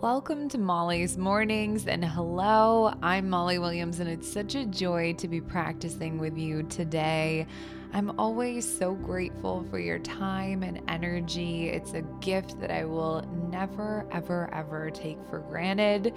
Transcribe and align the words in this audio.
Welcome 0.00 0.50
to 0.50 0.58
Molly's 0.58 1.16
Mornings, 1.16 1.86
and 1.86 2.04
hello, 2.04 2.92
I'm 3.02 3.30
Molly 3.30 3.58
Williams, 3.58 4.00
and 4.00 4.10
it's 4.10 4.30
such 4.30 4.54
a 4.54 4.66
joy 4.66 5.14
to 5.14 5.28
be 5.28 5.40
practicing 5.40 6.18
with 6.18 6.36
you 6.36 6.64
today. 6.64 7.46
I'm 7.94 8.18
always 8.18 8.66
so 8.66 8.94
grateful 8.94 9.64
for 9.70 9.78
your 9.78 10.00
time 10.00 10.62
and 10.62 10.82
energy. 10.88 11.70
It's 11.70 11.94
a 11.94 12.02
gift 12.20 12.60
that 12.60 12.70
I 12.70 12.84
will 12.84 13.22
never, 13.50 14.06
ever, 14.10 14.52
ever 14.52 14.90
take 14.90 15.18
for 15.30 15.38
granted. 15.38 16.12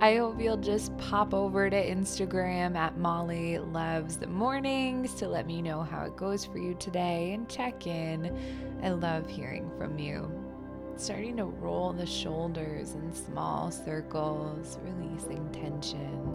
I 0.00 0.16
hope 0.16 0.40
you'll 0.40 0.56
just 0.56 0.96
pop 0.96 1.32
over 1.32 1.70
to 1.70 1.76
Instagram 1.76 2.76
at 2.76 2.96
Molly 2.96 3.58
Loves 3.58 4.16
the 4.16 4.26
Mornings 4.26 5.14
to 5.14 5.28
let 5.28 5.46
me 5.46 5.62
know 5.62 5.82
how 5.82 6.04
it 6.06 6.16
goes 6.16 6.44
for 6.44 6.58
you 6.58 6.74
today 6.74 7.34
and 7.34 7.48
check 7.48 7.86
in. 7.86 8.36
I 8.82 8.88
love 8.88 9.28
hearing 9.28 9.70
from 9.78 9.98
you 9.98 10.47
starting 10.98 11.36
to 11.36 11.44
roll 11.44 11.92
the 11.92 12.04
shoulders 12.04 12.94
in 12.94 13.12
small 13.14 13.70
circles, 13.70 14.78
releasing 14.82 15.48
tension, 15.52 16.34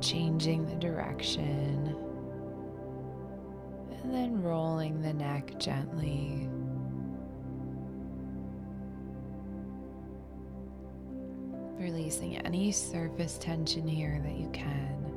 changing 0.00 0.66
the 0.66 0.74
direction, 0.74 1.96
and 3.92 4.12
then 4.12 4.42
rolling 4.42 5.00
the 5.02 5.12
neck 5.12 5.56
gently. 5.58 6.48
Releasing 11.78 12.38
any 12.38 12.72
surface 12.72 13.38
tension 13.38 13.86
here 13.86 14.20
that 14.24 14.36
you 14.36 14.50
can, 14.52 15.12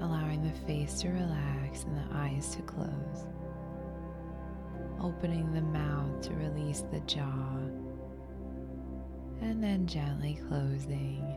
allowing 0.00 0.42
the 0.42 0.66
face 0.66 1.00
to 1.02 1.08
relax 1.08 1.84
and 1.84 1.96
the 1.96 2.16
eyes 2.16 2.52
to 2.56 2.62
close 2.62 3.11
opening 5.02 5.52
the 5.52 5.60
mouth 5.60 6.20
to 6.22 6.34
release 6.34 6.84
the 6.92 7.00
jaw, 7.00 7.56
and 9.40 9.62
then 9.62 9.86
gently 9.86 10.38
closing. 10.48 11.36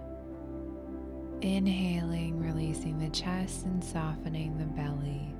Inhaling, 1.41 2.39
releasing 2.39 2.97
the 2.97 3.09
chest 3.09 3.65
and 3.65 3.83
softening 3.83 4.57
the 4.57 4.65
belly. 4.65 5.35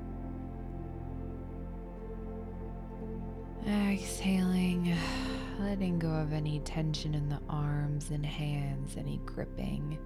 Exhaling, 3.68 4.96
letting 5.60 5.98
go 5.98 6.10
of 6.10 6.34
any 6.34 6.60
tension 6.60 7.16
in 7.16 7.30
the 7.30 7.40
arms 7.50 8.12
and 8.12 8.26
hands, 8.26 8.98
any 8.98 9.20
gripping. 9.26 9.98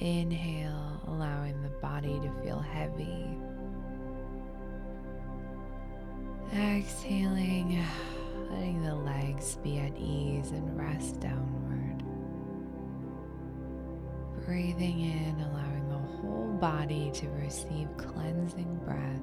Inhale, 0.00 1.00
allowing 1.06 1.62
the 1.62 1.68
body 1.80 2.18
to 2.20 2.42
feel 2.42 2.58
heavy. 2.58 3.26
Exhaling, 6.54 7.84
letting 8.48 8.80
the 8.84 8.94
legs 8.94 9.56
be 9.56 9.80
at 9.80 9.96
ease 9.98 10.52
and 10.52 10.78
rest 10.78 11.18
downward. 11.18 12.04
Breathing 14.46 15.00
in, 15.00 15.40
allowing 15.40 15.88
the 15.88 15.98
whole 15.98 16.56
body 16.60 17.10
to 17.14 17.28
receive 17.30 17.88
cleansing 17.96 18.80
breath. 18.84 19.20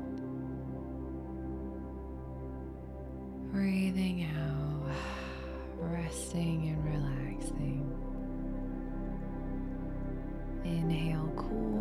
Breathing 3.53 4.27
out, 4.37 4.93
resting 5.79 6.67
and 6.67 6.83
relaxing. 6.83 7.87
Inhale, 10.65 11.31
cool 11.37 11.80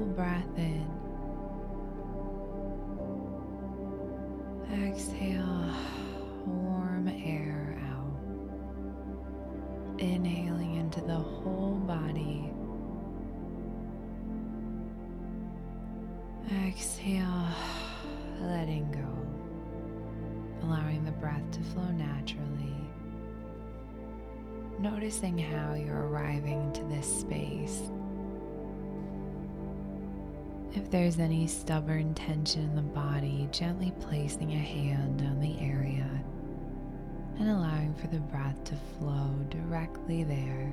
letting 18.70 18.92
go, 18.92 20.67
allowing 20.67 21.05
the 21.05 21.11
breath 21.11 21.51
to 21.51 21.61
flow 21.61 21.91
naturally. 21.91 22.77
Noticing 24.79 25.36
how 25.36 25.75
you're 25.75 26.07
arriving 26.07 26.73
to 26.75 26.85
this 26.85 27.20
space 27.20 27.91
if 30.73 30.89
there's 30.89 31.19
any 31.19 31.48
stubborn 31.48 32.14
tension 32.14 32.63
in 32.63 32.77
the 32.77 32.83
body, 32.83 33.48
gently 33.51 33.92
placing 33.98 34.53
a 34.53 34.59
hand 34.59 35.20
on 35.23 35.41
the 35.41 35.59
area 35.59 36.09
and 37.41 37.51
allowing 37.51 37.92
for 37.95 38.07
the 38.07 38.20
breath 38.20 38.63
to 38.63 38.77
flow 38.97 39.35
directly 39.51 40.23
there. 40.23 40.73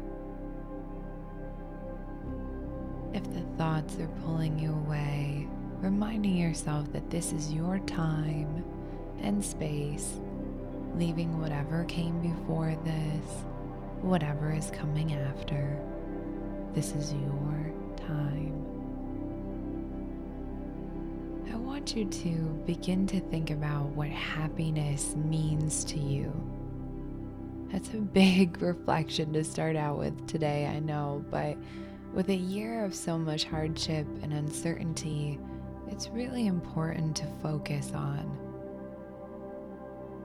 If 3.15 3.23
the 3.33 3.41
thoughts 3.57 3.97
are 3.97 4.07
pulling 4.23 4.59
you 4.59 4.73
away, 4.73 5.47
reminding 5.79 6.35
yourself 6.35 6.91
that 6.91 7.09
this 7.09 7.31
is 7.31 7.53
your 7.53 7.79
time 7.79 8.63
and 9.21 9.43
space, 9.43 10.19
leaving 10.95 11.39
whatever 11.39 11.85
came 11.85 12.19
before 12.21 12.75
this, 12.83 13.45
whatever 14.01 14.51
is 14.51 14.71
coming 14.71 15.13
after. 15.13 15.79
This 16.73 16.93
is 16.93 17.13
your 17.13 17.71
time. 17.95 18.53
I 21.51 21.55
want 21.55 21.95
you 21.95 22.05
to 22.05 22.29
begin 22.65 23.07
to 23.07 23.19
think 23.19 23.51
about 23.51 23.85
what 23.89 24.09
happiness 24.09 25.15
means 25.15 25.83
to 25.85 25.99
you. 25.99 26.33
That's 27.71 27.89
a 27.89 27.97
big 27.97 28.61
reflection 28.61 29.33
to 29.33 29.43
start 29.43 29.75
out 29.75 29.97
with 29.97 30.27
today, 30.27 30.65
I 30.67 30.79
know, 30.79 31.23
but 31.29 31.57
with 32.13 32.29
a 32.29 32.35
year 32.35 32.83
of 32.83 32.95
so 32.95 33.17
much 33.17 33.43
hardship 33.43 34.07
and 34.21 34.33
uncertainty, 34.33 35.39
it's 35.89 36.09
really 36.09 36.47
important 36.47 37.15
to 37.17 37.25
focus 37.41 37.91
on. 37.93 38.37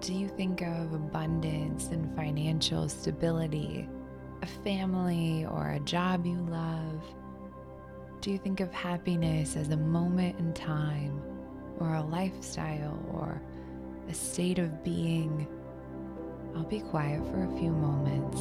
Do 0.01 0.15
you 0.15 0.29
think 0.29 0.63
of 0.63 0.93
abundance 0.93 1.89
and 1.89 2.15
financial 2.17 2.89
stability, 2.89 3.89
a 4.43 4.47
family 4.47 5.47
or 5.47 5.71
a 5.71 5.81
job 5.81 6.27
you 6.27 6.39
love? 6.51 7.03
Do 8.21 8.31
you 8.31 8.39
think 8.39 8.61
of 8.61 8.73
happiness 8.73 9.57
as 9.57 9.71
a 9.71 9.77
moment 9.77 10.39
in 10.39 10.53
time 10.55 11.23
or 11.79 11.95
a 11.95 12.03
lifestyle 12.03 12.99
or 13.13 13.41
a 14.09 14.15
state 14.15 14.59
of 14.59 14.85
being, 14.85 15.47
I'll 16.55 16.65
be 16.65 16.81
quiet 16.81 17.25
for 17.27 17.45
a 17.45 17.59
few 17.59 17.71
moments. 17.71 18.41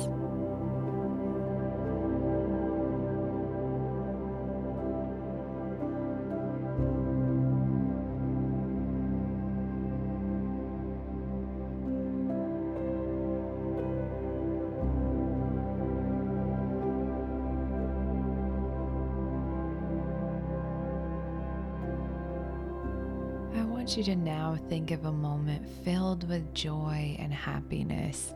You 23.97 24.03
to 24.03 24.15
now 24.15 24.57
think 24.69 24.91
of 24.91 25.05
a 25.05 25.11
moment 25.11 25.67
filled 25.83 26.27
with 26.29 26.53
joy 26.53 27.15
and 27.19 27.33
happiness. 27.33 28.33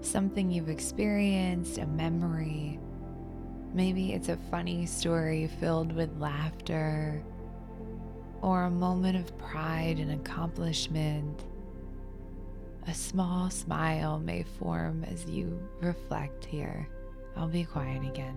Something 0.00 0.50
you've 0.50 0.68
experienced, 0.68 1.78
a 1.78 1.86
memory. 1.86 2.78
Maybe 3.72 4.12
it's 4.12 4.28
a 4.28 4.36
funny 4.50 4.84
story 4.86 5.48
filled 5.58 5.92
with 5.92 6.18
laughter, 6.18 7.22
or 8.42 8.64
a 8.64 8.70
moment 8.70 9.16
of 9.16 9.38
pride 9.38 9.98
and 9.98 10.12
accomplishment. 10.12 11.44
A 12.86 12.94
small 12.94 13.50
smile 13.50 14.18
may 14.18 14.42
form 14.42 15.04
as 15.04 15.24
you 15.24 15.58
reflect 15.80 16.44
here. 16.44 16.88
I'll 17.36 17.48
be 17.48 17.64
quiet 17.64 18.04
again. 18.04 18.36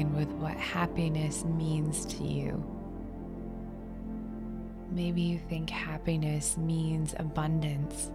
Align 0.00 0.14
with 0.14 0.28
what 0.34 0.56
happiness 0.56 1.44
means 1.44 2.06
to 2.06 2.24
you? 2.24 2.64
Maybe 4.90 5.22
you 5.22 5.38
think 5.48 5.70
happiness 5.70 6.56
means 6.56 7.14
abundance, 7.18 8.10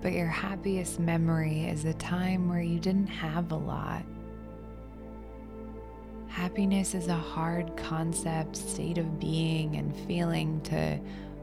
but 0.00 0.12
your 0.12 0.28
happiest 0.28 1.00
memory 1.00 1.64
is 1.64 1.84
a 1.84 1.94
time 1.94 2.48
where 2.48 2.60
you 2.60 2.78
didn't 2.78 3.08
have 3.08 3.50
a 3.52 3.56
lot. 3.56 4.04
Happiness 6.28 6.94
is 6.94 7.08
a 7.08 7.14
hard 7.14 7.76
concept, 7.76 8.56
state 8.56 8.98
of 8.98 9.20
being, 9.20 9.76
and 9.76 9.96
feeling 10.06 10.60
to 10.62 10.98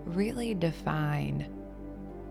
really 0.06 0.54
define. 0.54 1.48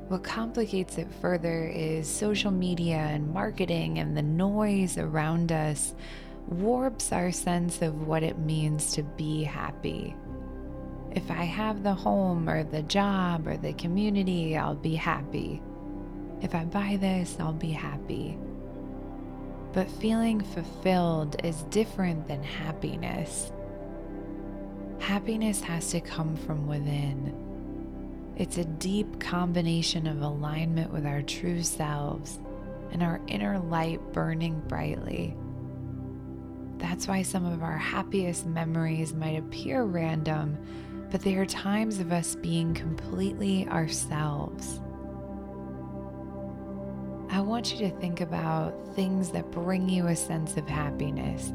What 0.08 0.24
complicates 0.24 0.98
it 0.98 1.08
further 1.20 1.68
is 1.68 2.08
social 2.08 2.50
media 2.50 2.96
and 2.96 3.32
marketing 3.32 3.98
and 3.98 4.16
the 4.16 4.22
noise 4.22 4.98
around 4.98 5.52
us 5.52 5.94
warps 6.48 7.12
our 7.12 7.32
sense 7.32 7.82
of 7.82 8.06
what 8.06 8.22
it 8.22 8.38
means 8.38 8.92
to 8.92 9.02
be 9.02 9.44
happy. 9.44 10.14
If 11.12 11.30
I 11.30 11.44
have 11.44 11.82
the 11.82 11.94
home 11.94 12.48
or 12.48 12.62
the 12.62 12.82
job 12.82 13.46
or 13.46 13.56
the 13.56 13.72
community, 13.72 14.56
I'll 14.56 14.74
be 14.74 14.94
happy. 14.94 15.60
If 16.40 16.54
I 16.54 16.64
buy 16.64 16.98
this, 17.00 17.36
I'll 17.40 17.52
be 17.52 17.72
happy. 17.72 18.38
But 19.72 19.90
feeling 19.90 20.40
fulfilled 20.40 21.36
is 21.44 21.62
different 21.64 22.26
than 22.26 22.42
happiness. 22.42 23.52
Happiness 24.98 25.60
has 25.60 25.90
to 25.90 26.00
come 26.00 26.36
from 26.36 26.66
within. 26.66 27.34
It's 28.36 28.58
a 28.58 28.64
deep 28.64 29.20
combination 29.20 30.06
of 30.06 30.22
alignment 30.22 30.92
with 30.92 31.06
our 31.06 31.22
true 31.22 31.62
selves 31.62 32.38
and 32.90 33.02
our 33.02 33.20
inner 33.26 33.58
light 33.58 34.00
burning 34.12 34.60
brightly. 34.66 35.36
That's 36.80 37.06
why 37.06 37.22
some 37.22 37.44
of 37.44 37.62
our 37.62 37.76
happiest 37.76 38.46
memories 38.46 39.12
might 39.12 39.38
appear 39.38 39.84
random, 39.84 40.58
but 41.10 41.20
they 41.20 41.36
are 41.36 41.46
times 41.46 42.00
of 42.00 42.10
us 42.10 42.34
being 42.36 42.74
completely 42.74 43.68
ourselves. 43.68 44.80
I 47.30 47.40
want 47.40 47.72
you 47.72 47.78
to 47.88 47.96
think 48.00 48.20
about 48.20 48.94
things 48.96 49.30
that 49.30 49.50
bring 49.50 49.88
you 49.88 50.08
a 50.08 50.16
sense 50.16 50.56
of 50.56 50.66
happiness. 50.66 51.52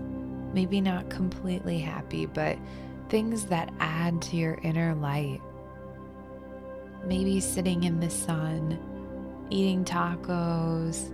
Maybe 0.53 0.79
not 0.79 1.09
completely 1.09 1.79
happy, 1.79 2.27
but 2.27 2.57
things 3.09 3.45
that 3.47 3.73
add 3.79 4.21
to 4.23 4.37
your 4.37 4.59
inner 4.63 4.95
light. 4.95 5.41
Maybe 7.05 7.39
sitting 7.39 7.83
in 7.83 7.99
the 7.99 8.09
sun, 8.09 8.79
eating 9.49 9.83
tacos, 9.83 11.13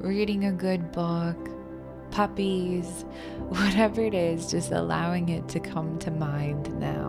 reading 0.00 0.46
a 0.46 0.52
good 0.52 0.90
book, 0.90 1.36
puppies, 2.10 3.04
whatever 3.48 4.00
it 4.00 4.14
is, 4.14 4.50
just 4.50 4.72
allowing 4.72 5.28
it 5.28 5.48
to 5.48 5.60
come 5.60 5.98
to 6.00 6.10
mind 6.10 6.78
now. 6.80 7.07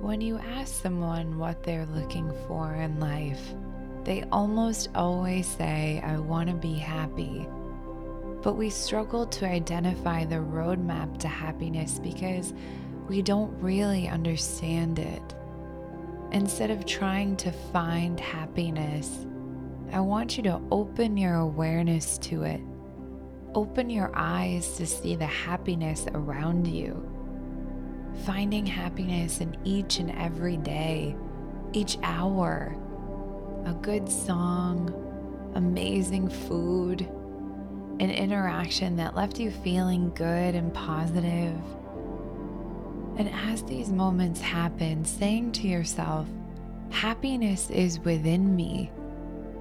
When 0.00 0.22
you 0.22 0.38
ask 0.38 0.82
someone 0.82 1.38
what 1.38 1.62
they're 1.62 1.84
looking 1.84 2.32
for 2.48 2.72
in 2.72 2.98
life, 2.98 3.52
they 4.04 4.24
almost 4.32 4.88
always 4.94 5.46
say, 5.46 6.02
I 6.02 6.16
want 6.16 6.48
to 6.48 6.54
be 6.54 6.72
happy. 6.72 7.46
But 8.40 8.54
we 8.54 8.70
struggle 8.70 9.26
to 9.26 9.46
identify 9.46 10.24
the 10.24 10.36
roadmap 10.36 11.18
to 11.18 11.28
happiness 11.28 11.98
because 11.98 12.54
we 13.08 13.20
don't 13.20 13.52
really 13.60 14.08
understand 14.08 14.98
it. 14.98 15.34
Instead 16.32 16.70
of 16.70 16.86
trying 16.86 17.36
to 17.36 17.52
find 17.52 18.18
happiness, 18.18 19.26
I 19.92 20.00
want 20.00 20.38
you 20.38 20.42
to 20.44 20.62
open 20.70 21.18
your 21.18 21.34
awareness 21.34 22.16
to 22.18 22.44
it. 22.44 22.62
Open 23.54 23.90
your 23.90 24.10
eyes 24.14 24.78
to 24.78 24.86
see 24.86 25.14
the 25.14 25.26
happiness 25.26 26.06
around 26.14 26.66
you 26.66 27.09
finding 28.24 28.66
happiness 28.66 29.40
in 29.40 29.56
each 29.64 29.98
and 29.98 30.10
every 30.12 30.56
day, 30.56 31.16
each 31.72 31.98
hour. 32.02 32.76
A 33.66 33.72
good 33.74 34.08
song, 34.08 34.92
amazing 35.54 36.28
food, 36.28 37.02
an 38.00 38.10
interaction 38.10 38.96
that 38.96 39.14
left 39.14 39.38
you 39.38 39.50
feeling 39.50 40.10
good 40.14 40.54
and 40.54 40.72
positive. 40.72 41.58
And 43.16 43.28
as 43.50 43.62
these 43.64 43.90
moments 43.90 44.40
happen, 44.40 45.04
saying 45.04 45.52
to 45.52 45.68
yourself, 45.68 46.26
Happiness 46.90 47.70
is 47.70 48.00
within 48.00 48.56
me. 48.56 48.90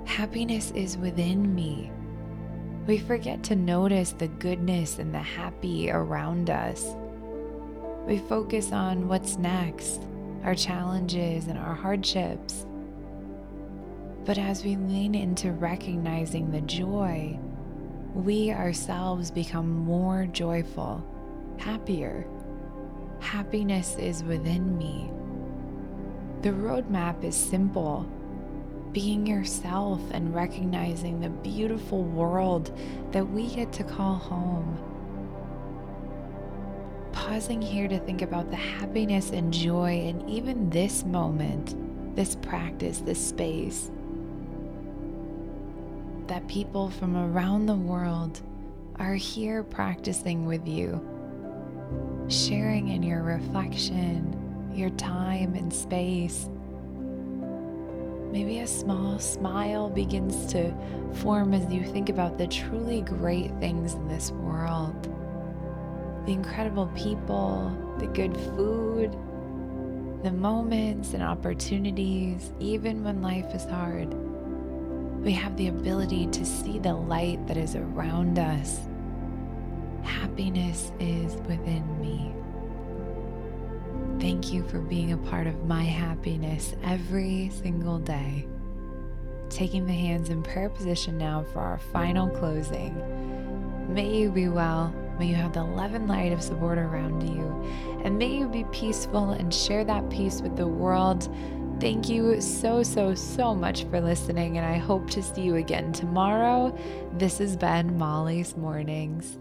Happiness 0.06 0.72
is 0.72 0.98
within 0.98 1.54
me. 1.54 1.92
We 2.88 2.98
forget 2.98 3.44
to 3.44 3.56
notice 3.56 4.14
the 4.14 4.28
goodness 4.28 4.98
and 4.98 5.14
the 5.14 5.20
happy 5.20 5.92
around 5.92 6.50
us. 6.50 6.88
We 8.10 8.18
focus 8.18 8.72
on 8.72 9.08
what's 9.08 9.38
next, 9.38 10.02
our 10.44 10.56
challenges 10.56 11.46
and 11.46 11.60
our 11.60 11.76
hardships. 11.76 12.66
But 14.26 14.40
as 14.40 14.66
we 14.66 14.78
lean 14.78 15.14
into 15.14 15.52
recognizing 15.52 16.50
the 16.50 16.62
joy, 16.62 17.38
we 18.16 18.52
ourselves 18.52 19.30
become 19.30 19.70
more 19.70 20.26
joyful, 20.26 21.06
happier. 21.60 22.26
Happiness 23.20 23.96
is 24.00 24.24
within 24.24 24.76
me. 24.76 25.12
The 26.42 26.50
roadmap 26.50 27.24
is 27.24 27.36
simple 27.36 28.12
being 28.92 29.28
yourself 29.28 30.02
and 30.14 30.34
recognizing 30.34 31.20
the 31.22 31.30
beautiful 31.30 32.02
world 32.04 32.76
that 33.12 33.30
we 33.30 33.54
get 33.54 33.72
to 33.74 33.84
call 33.84 34.16
home 34.16 34.80
pausing 37.30 37.62
here 37.62 37.88
to 37.88 38.00
think 38.00 38.24
about 38.24 38.50
the 38.50 38.56
happiness 38.56 39.30
and 39.30 39.54
joy 39.54 39.94
in 39.94 40.28
even 40.28 40.68
this 40.72 41.06
moment, 41.06 41.76
this 42.16 42.36
practice, 42.38 43.02
this 43.02 43.24
space. 43.24 43.92
That 46.26 46.48
people 46.48 46.90
from 46.90 47.16
around 47.16 47.68
the 47.68 47.76
world 47.76 48.42
are 48.96 49.14
here 49.14 49.62
practicing 49.62 50.48
with 50.48 50.68
you, 50.68 51.00
sharing 52.30 52.88
in 52.88 53.04
your 53.04 53.22
reflection, 53.22 54.72
your 54.74 54.90
time 54.92 55.54
and 55.54 55.72
space. 55.72 56.50
Maybe 58.32 58.62
a 58.62 58.68
small 58.68 59.20
smile 59.20 59.88
begins 59.88 60.52
to 60.54 60.74
form 61.14 61.54
as 61.54 61.72
you 61.72 61.86
think 61.86 62.10
about 62.10 62.40
the 62.40 62.48
truly 62.48 63.02
great 63.02 63.52
things 63.60 63.94
in 63.94 64.08
this 64.08 64.32
world 64.32 65.16
the 66.26 66.34
incredible 66.34 66.88
people, 66.96 67.76
the 68.00 68.08
good 68.08 68.36
food, 68.36 69.12
the 70.24 70.32
moments 70.32 71.14
and 71.14 71.24
opportunities, 71.24 72.52
even 72.60 73.04
when 73.04 73.22
life 73.22 73.54
is 73.54 73.64
hard. 73.66 74.14
We 75.24 75.32
have 75.34 75.56
the 75.58 75.68
ability 75.68 76.28
to 76.28 76.46
see 76.46 76.80
the 76.80 76.94
light 76.94 77.46
that 77.48 77.58
is 77.58 77.76
around 77.76 78.40
us. 78.40 78.80
Happiness 80.04 80.92
is 81.00 81.36
within 81.48 81.84
me. 82.00 82.34
Thank 84.20 84.52
you 84.52 84.64
for 84.64 84.80
being 84.80 85.14
a 85.14 85.18
part 85.18 85.48
of 85.48 85.66
my 85.66 85.84
happiness 85.84 86.76
every 86.84 87.50
single 87.62 88.00
day. 88.00 88.46
Taking 89.50 89.86
the 89.86 89.94
hands 89.94 90.30
in 90.30 90.44
prayer 90.44 90.70
position 90.70 91.18
now 91.18 91.46
for 91.54 91.60
our 91.60 91.80
final 91.80 92.30
closing. 92.30 92.94
May 93.94 94.18
you 94.18 94.30
be 94.30 94.50
well 94.50 94.94
May 95.20 95.28
you 95.28 95.36
have 95.36 95.52
the 95.52 95.66
love 95.66 95.96
and 95.96 96.08
light 96.08 96.32
of 96.32 96.42
support 96.42 96.78
around 96.78 97.28
you. 97.28 97.44
And 98.06 98.18
may 98.18 98.38
you 98.38 98.48
be 98.48 98.64
peaceful 98.72 99.32
and 99.32 99.54
share 99.54 99.84
that 99.84 100.10
peace 100.10 100.42
with 100.42 100.56
the 100.56 100.66
world. 100.66 101.28
Thank 101.82 102.08
you 102.08 102.40
so, 102.40 102.84
so, 102.84 103.14
so 103.14 103.54
much 103.54 103.84
for 103.86 104.00
listening. 104.00 104.58
And 104.58 104.66
I 104.66 104.78
hope 104.78 105.10
to 105.12 105.22
see 105.22 105.42
you 105.42 105.56
again 105.56 105.92
tomorrow. 105.92 106.74
This 107.18 107.40
has 107.40 107.58
been 107.58 107.98
Molly's 107.98 108.56
Mornings. 108.56 109.40